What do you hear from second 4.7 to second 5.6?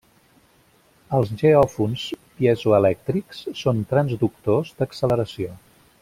d'acceleració.